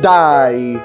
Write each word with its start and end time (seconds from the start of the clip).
Dai, 0.00 0.80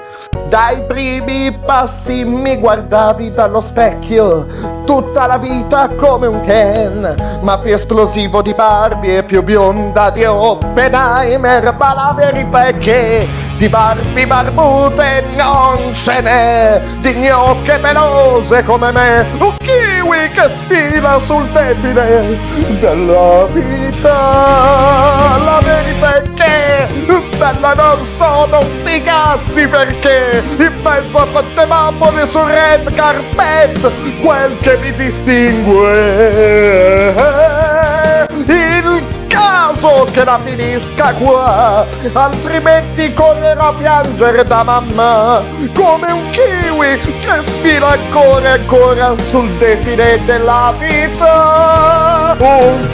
dai 0.48 0.80
primi 0.86 1.56
passi 1.64 2.24
mi 2.24 2.56
guardavi 2.58 3.32
dallo 3.32 3.60
specchio, 3.60 4.44
tutta 4.84 5.26
la 5.26 5.38
vita 5.38 5.88
come 5.96 6.26
un 6.26 6.44
Ken, 6.44 7.40
ma 7.40 7.58
più 7.58 7.74
esplosivo 7.74 8.42
di 8.42 8.54
Barbie 8.54 9.18
e 9.18 9.22
più 9.22 9.42
bionda 9.42 10.10
di 10.10 10.24
Oppenheimer, 10.24 11.74
ma 11.78 11.94
la 11.94 12.14
verità 12.16 12.64
è 12.66 12.78
che 12.78 13.43
di 13.56 13.68
Barbie 13.68 14.26
barbute 14.26 15.24
non 15.36 15.94
ce 15.94 16.20
n'è, 16.20 16.80
di 17.00 17.14
gnocche 17.14 17.78
pelose 17.78 18.64
come 18.64 18.90
me, 18.92 19.26
un 19.38 19.54
kiwi 19.58 20.30
che 20.32 20.50
sfila 20.62 21.20
sul 21.20 21.46
defile 21.50 22.38
della 22.80 23.46
vita. 23.52 24.10
La 25.44 25.60
verità 25.62 26.14
è 26.16 26.22
che 26.34 26.74
bella 27.36 27.74
non 27.74 27.98
sono 28.16 28.60
sti 28.60 29.02
cazzi 29.02 29.66
perché 29.66 30.42
in 30.58 30.72
mezzo 30.82 31.18
a 31.18 31.26
queste 31.26 31.66
mammole 31.66 32.26
sul 32.28 32.44
red 32.44 32.94
carpet 32.94 33.90
quel 34.22 34.56
che 34.60 34.78
mi 34.78 34.94
distingue 34.94 36.63
che 40.04 40.24
la 40.24 40.38
finisca 40.44 41.12
qua. 41.14 41.86
Altrimenti 42.12 43.12
correrò 43.12 43.68
a 43.68 43.72
piangere 43.74 44.44
da 44.44 44.62
mamma 44.62 45.42
come 45.74 46.12
un 46.12 46.30
kiwi 46.30 46.98
che 46.98 47.52
sfila 47.52 47.90
ancora 47.90 48.54
e 48.54 48.58
ancora 48.58 49.14
sul 49.30 49.48
defile 49.58 50.20
della 50.24 50.74
vita. 50.78 52.36
Un 52.38 52.88